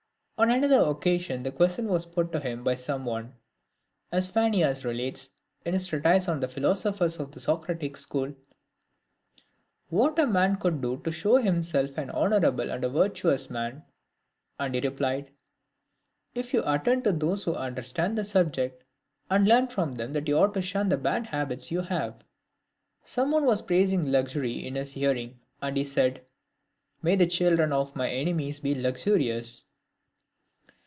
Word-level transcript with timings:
On 0.41 0.49
another 0.49 0.89
occasion, 0.89 1.43
the 1.43 1.51
question 1.51 1.87
was 1.87 2.07
put 2.07 2.31
to 2.31 2.39
him 2.39 2.63
by 2.63 2.73
some 2.73 3.05
one, 3.05 3.35
as 4.11 4.27
Phanias 4.31 4.83
relates, 4.83 5.29
in 5.67 5.75
his 5.75 5.85
treatise 5.85 6.27
on 6.27 6.39
the 6.39 6.47
Philosphers 6.47 7.19
of 7.19 7.31
the 7.31 7.39
220 7.39 7.87
LIVES 7.89 8.05
OF 8.05 8.11
EMINENT 8.11 8.37
PHILOSOPHERS.' 9.91 9.91
Socratic 9.91 9.91
school, 9.91 9.91
what 10.01 10.17
a 10.17 10.25
man 10.25 10.55
could 10.55 10.81
do 10.81 10.97
to 11.03 11.11
show 11.11 11.35
himself 11.35 11.95
an 11.99 12.09
honourable 12.09 12.71
and 12.71 12.83
a 12.83 12.89
virtuous 12.89 13.51
man; 13.51 13.83
and 14.59 14.73
he 14.73 14.81
replied," 14.81 15.29
If 16.33 16.55
you 16.55 16.63
atttend 16.63 17.03
to 17.03 17.11
those 17.11 17.43
who 17.43 17.53
understand 17.53 18.17
the 18.17 18.25
subject, 18.25 18.83
and 19.29 19.47
learn 19.47 19.67
from 19.67 19.93
them 19.93 20.11
that 20.13 20.27
you 20.27 20.39
ought 20.39 20.55
to 20.55 20.61
shun 20.63 20.89
the 20.89 20.97
bad 20.97 21.27
habits 21.27 21.65
which 21.67 21.71
you 21.71 21.81
have." 21.81 22.15
Some 23.03 23.29
one 23.29 23.45
was 23.45 23.61
praising 23.61 24.11
luxury 24.11 24.65
in 24.65 24.73
his 24.73 24.93
hearing, 24.93 25.39
and 25.61 25.77
he 25.77 25.85
said," 25.85 26.25
May 27.03 27.15
the 27.15 27.27
children 27.27 27.71
of 27.71 27.95
my 27.95 28.09
enemies 28.09 28.59
be 28.59 28.73
luxurious." 28.73 29.65